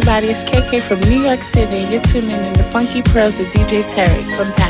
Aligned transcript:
everybody. 0.00 0.28
It's 0.28 0.42
KK 0.44 0.80
from 0.80 1.00
New 1.10 1.22
York 1.22 1.42
City, 1.42 1.76
and 1.82 1.92
you're 1.92 2.02
tuning 2.02 2.30
in 2.30 2.54
to 2.54 2.62
Funky 2.64 3.02
Pearls 3.02 3.38
with 3.38 3.50
DJ 3.50 3.80
Tarek 3.82 4.24
from 4.34 4.50
Paris. 4.56 4.69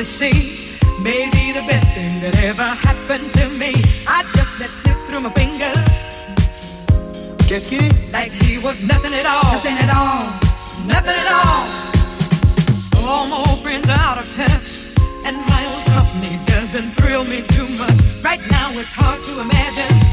to 0.00 0.06
see. 0.06 0.56
Maybe 1.02 1.52
the 1.52 1.62
best 1.68 1.92
thing 1.92 2.08
that 2.22 2.42
ever 2.42 2.62
happened 2.62 3.30
to 3.34 3.50
me. 3.60 3.72
I 4.08 4.22
just 4.32 4.58
let 4.58 4.70
slip 4.70 4.96
through 5.06 5.20
my 5.20 5.32
fingers. 5.36 6.00
Qu'est-ce? 7.48 7.84
Like 8.10 8.32
he 8.32 8.56
was 8.56 8.82
nothing 8.82 9.12
at 9.12 9.26
all. 9.26 9.52
Nothing 9.52 9.76
at 9.84 9.90
all. 9.92 10.24
Nothing 10.88 11.18
at 11.24 11.30
all. 11.40 11.68
All 13.04 13.26
my 13.28 13.44
friends 13.62 13.88
are 13.90 14.00
out 14.08 14.16
of 14.16 14.28
touch, 14.40 14.96
and 15.26 15.36
my 15.52 15.62
own 15.68 15.84
company 15.92 16.34
doesn't 16.46 16.96
thrill 16.96 17.24
me 17.24 17.44
too 17.54 17.68
much. 17.76 18.00
Right 18.24 18.44
now 18.48 18.70
it's 18.72 18.92
hard 18.92 19.20
to 19.24 19.32
imagine. 19.44 20.09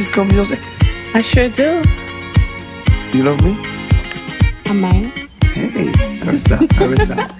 Disco 0.00 0.24
music? 0.24 0.58
I 1.12 1.20
sure 1.20 1.50
do. 1.50 1.82
You 3.12 3.22
love 3.22 3.38
me? 3.42 3.54
I 4.64 4.72
might. 4.72 5.12
Hey, 5.52 5.92
I 6.22 6.30
respect 6.30 7.39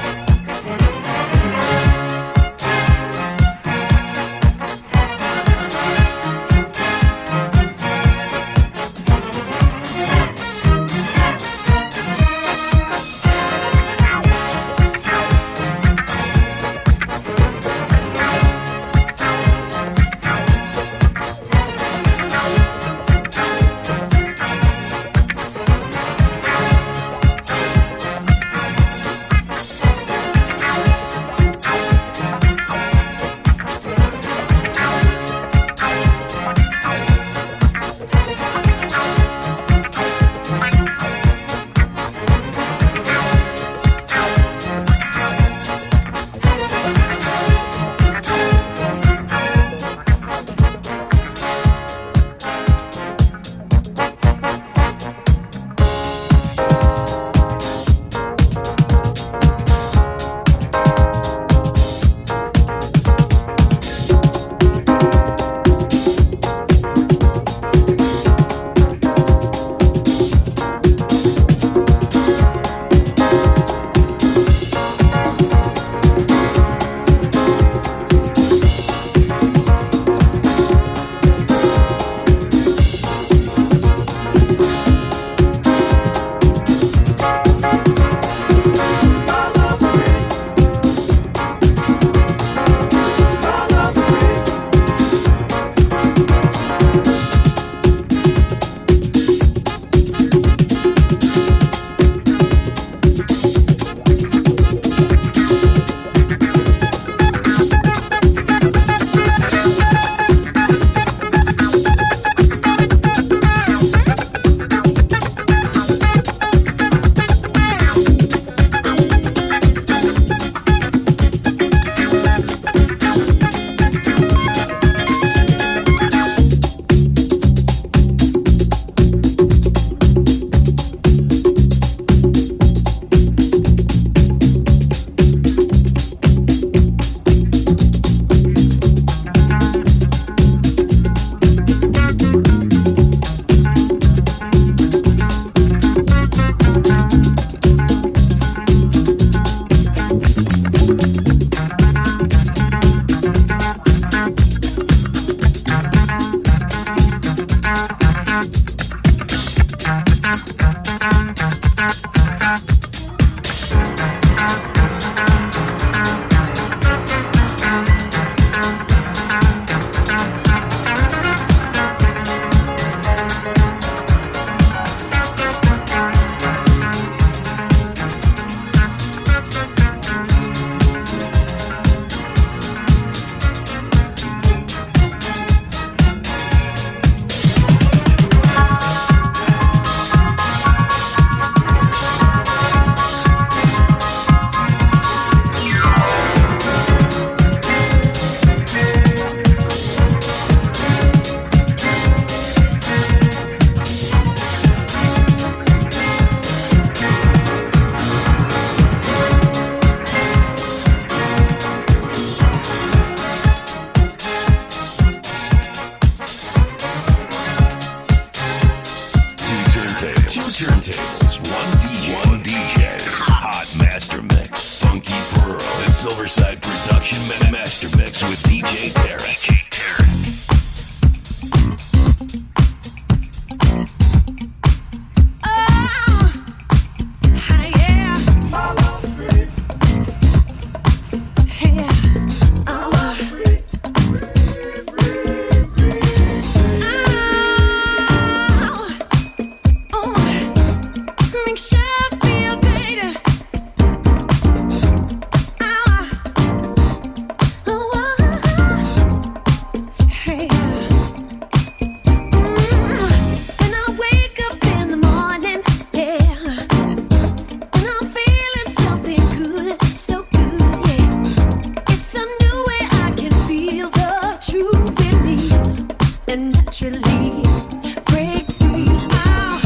Break 276.81 278.51
free. 278.53 278.87
Ah, 279.11 279.61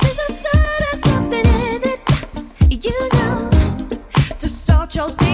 there's 0.00 0.18
a 0.18 0.32
something 1.08 1.46
in 1.46 1.82
it. 1.82 2.84
You 2.84 3.08
know, 3.14 3.48
to 4.38 4.48
start 4.48 4.94
your 4.94 5.08
day. 5.12 5.27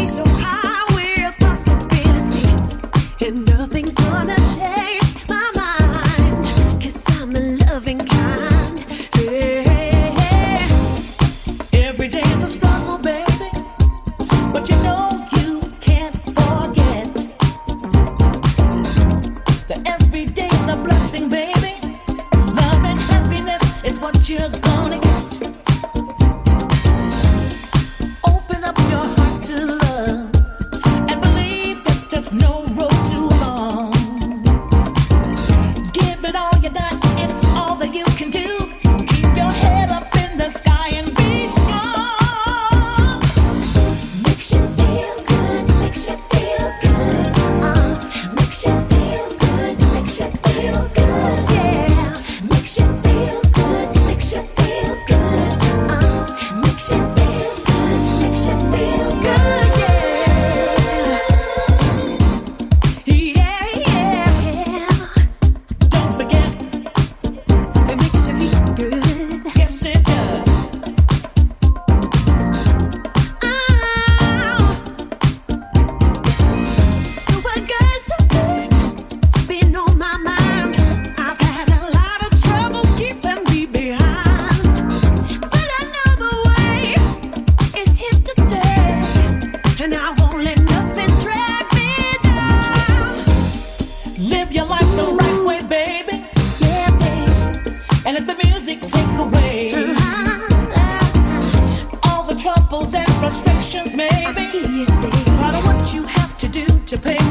baby. 104.34 104.58
Yes, 104.78 104.90
part 105.38 105.54
of 105.54 105.64
what 105.66 105.92
you 105.94 106.02
have 106.04 106.36
to 106.38 106.48
do 106.48 106.64
to 106.86 106.98
pay. 106.98 107.23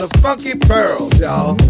The 0.00 0.08
Funky 0.20 0.54
Pearls, 0.54 1.18
y'all. 1.18 1.69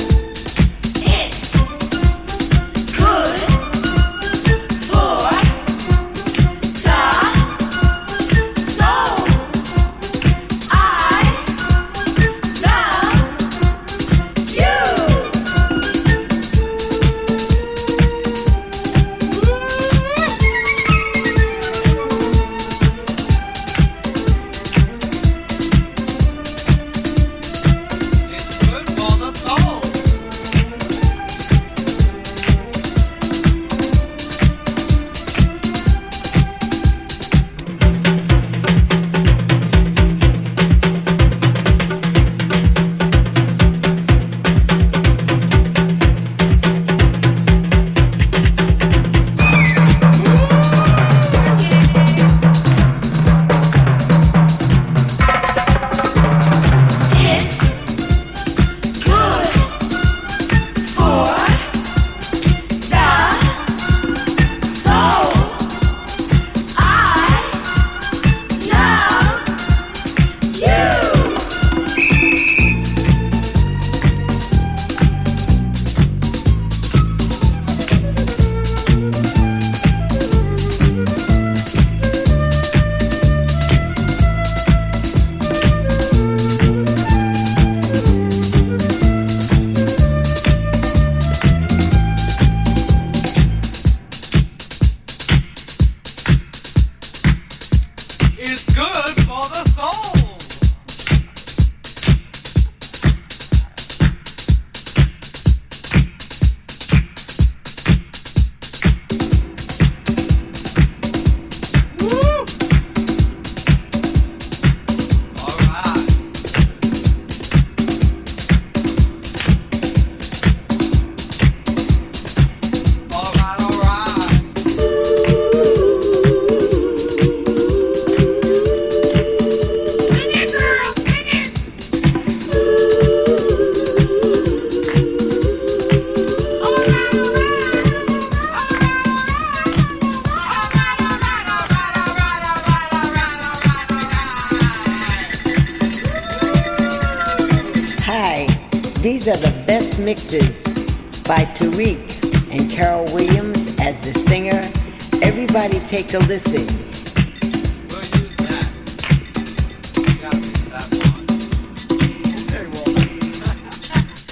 Take 155.91 156.13
a 156.13 156.19
listen. 156.19 156.65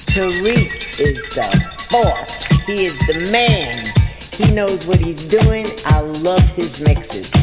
Tarek 0.07 1.01
is 1.01 1.19
the 1.35 1.87
boss. 1.91 2.45
He 2.65 2.85
is 2.85 2.97
the 3.07 3.29
man. 3.33 3.75
He 4.31 4.53
knows 4.55 4.87
what 4.87 5.01
he's 5.01 5.27
doing. 5.27 5.65
I 5.85 5.99
love 5.99 6.47
his 6.55 6.79
mixes. 6.79 7.38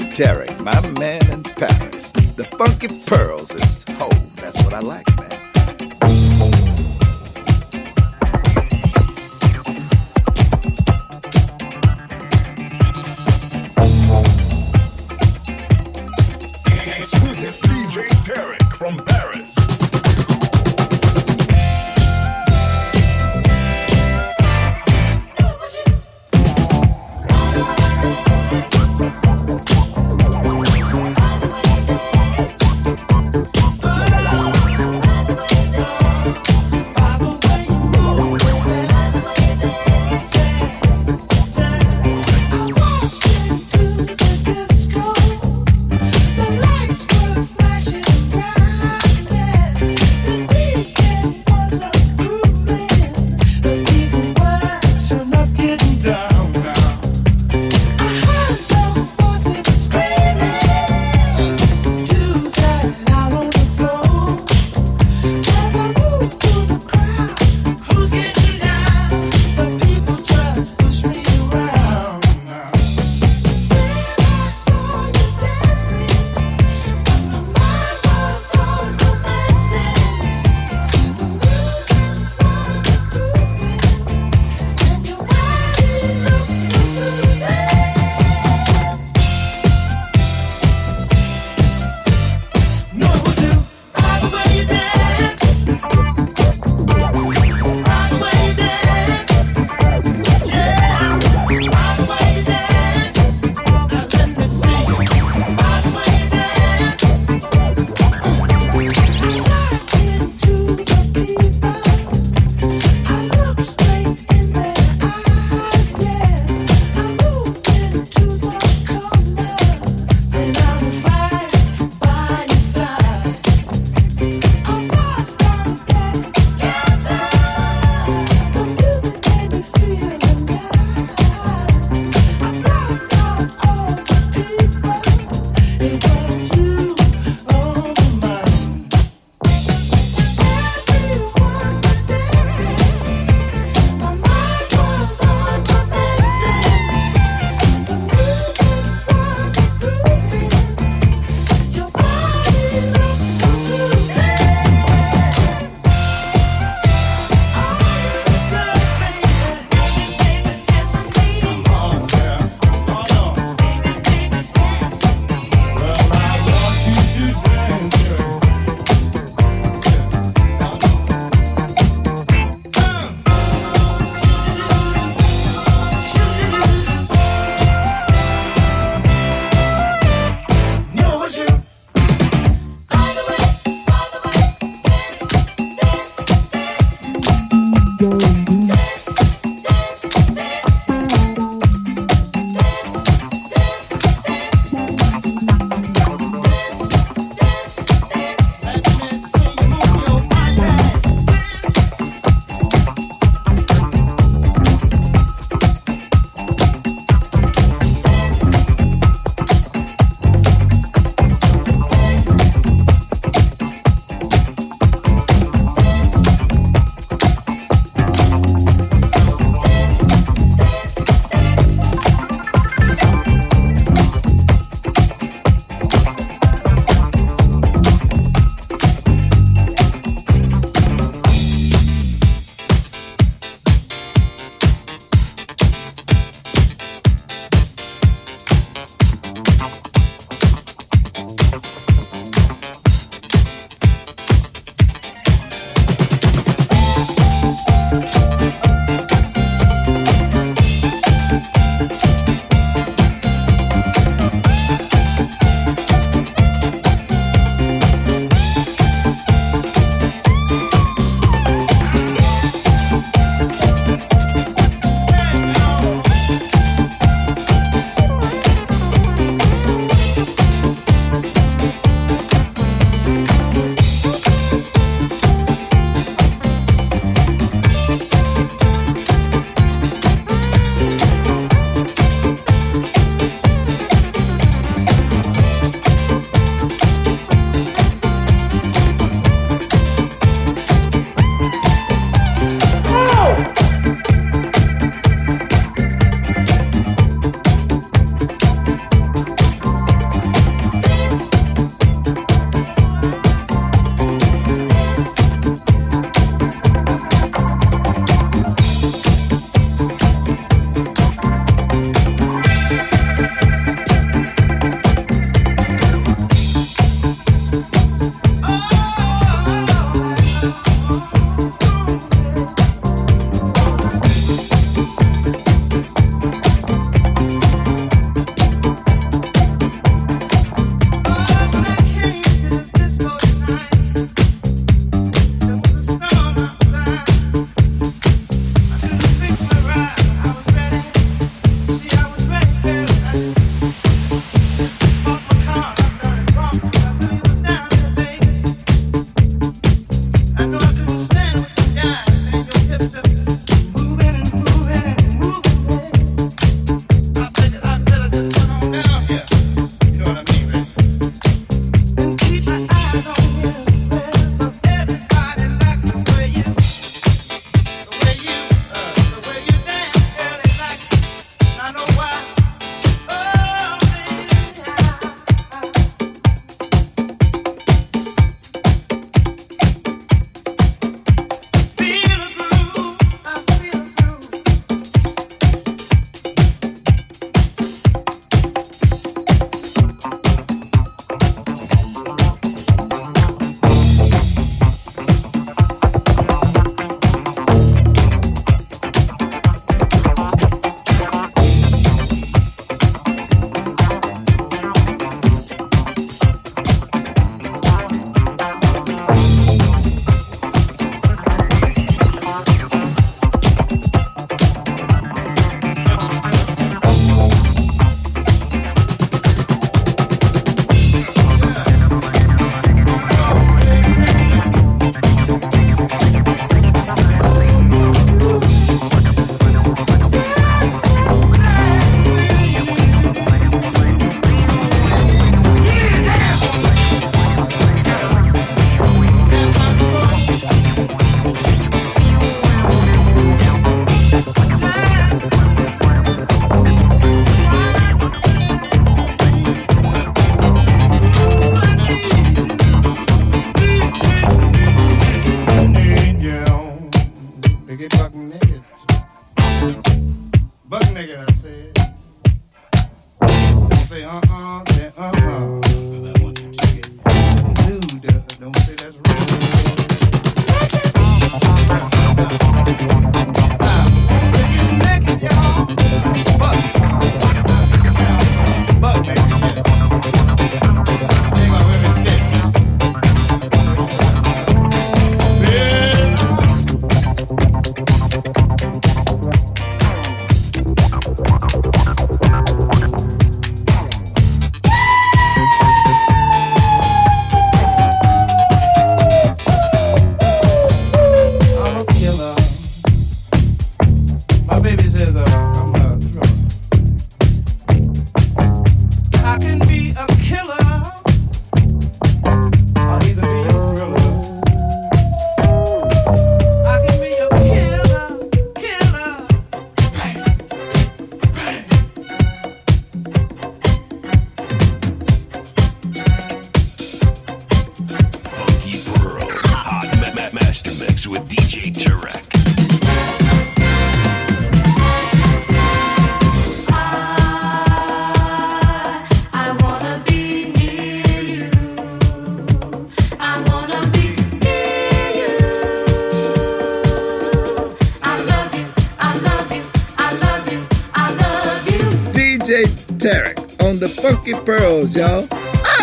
Tarek, 0.00 0.58
my 0.60 0.80
man 0.98 1.22
in 1.30 1.42
Paris. 1.44 2.10
The 2.10 2.44
funky 2.58 2.88
pearls 3.06 3.54
is 3.54 3.84
home. 3.90 4.30
That's 4.36 4.60
what 4.64 4.74
I 4.74 4.80
like, 4.80 5.06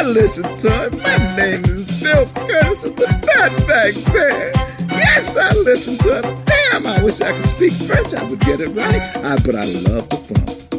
I 0.02 0.04
listen 0.04 0.42
to 0.58 0.68
it. 0.86 0.98
My 0.98 1.36
name 1.36 1.64
is 1.66 2.02
Bill 2.02 2.26
Curtis 2.26 2.84
of 2.86 2.96
the 2.96 3.06
Fatback 3.06 4.12
Band. 4.12 4.56
Yes, 4.90 5.38
I 5.38 5.54
listen 5.58 5.96
to 6.00 6.18
it. 6.18 6.46
Damn, 6.48 6.88
I 6.88 7.04
wish 7.04 7.22
I 7.22 7.32
could 7.32 7.46
speak 7.46 7.74
French. 7.74 8.16
I 8.16 8.24
would 8.24 8.40
get 8.40 8.62
it 8.62 8.70
right. 8.70 9.00
I, 9.18 9.36
but 9.46 9.54
I 9.54 9.66
love 9.66 10.10
the 10.10 10.16
funk. 10.16 10.71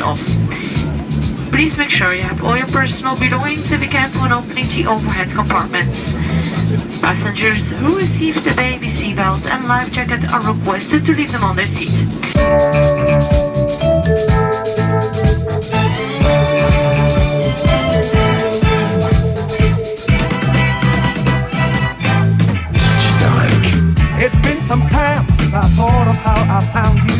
off. 0.00 0.20
Please 1.50 1.76
make 1.76 1.90
sure 1.90 2.14
you 2.14 2.22
have 2.22 2.42
all 2.44 2.56
your 2.56 2.66
personal 2.68 3.18
belongings 3.18 3.70
if 3.72 3.82
you 3.82 3.88
can 3.88 4.10
when 4.20 4.32
opening 4.32 4.66
the 4.68 4.86
overhead 4.86 5.30
compartments. 5.30 6.12
Passengers 7.00 7.70
who 7.70 7.96
receive 7.96 8.42
the 8.44 8.54
baby 8.54 8.86
seatbelt 8.86 9.44
and 9.46 9.66
life 9.66 9.92
jacket 9.92 10.24
are 10.32 10.52
requested 10.52 11.04
to 11.06 11.12
leave 11.12 11.32
them 11.32 11.44
on 11.44 11.56
their 11.56 11.66
seat. 11.66 11.90
some 24.70 24.86
time 24.86 25.26
since 25.36 25.52
I 25.52 25.66
thought 25.74 26.06
of 26.06 26.14
how 26.14 26.58
I 26.58 26.60
found 26.72 27.10
you. 27.10 27.19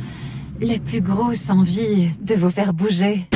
la 0.61 0.77
plus 0.79 1.01
grosse 1.01 1.49
envie 1.49 2.09
de 2.21 2.35
vous 2.35 2.49
faire 2.49 2.73
bouger. 2.73 3.27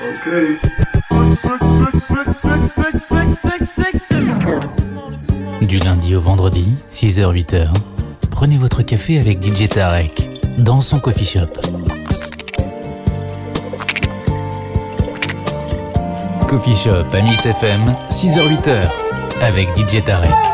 Okay. 0.00 0.58
Du 5.62 5.78
lundi 5.78 6.14
au 6.14 6.20
vendredi, 6.20 6.74
6h-8h, 6.90 7.72
prenez 8.30 8.58
votre 8.58 8.82
café 8.82 9.18
avec 9.18 9.42
DJ 9.42 9.68
Tarek 9.68 10.28
dans 10.58 10.80
son 10.80 11.00
coffee 11.00 11.24
shop. 11.24 11.46
Coffee 16.48 16.76
Shop 16.76 17.06
à 17.12 17.20
Miss 17.22 17.46
FM, 17.46 17.80
6h-8h 18.10 18.88
avec 19.40 19.68
DJ 19.76 20.04
Tarek. 20.04 20.53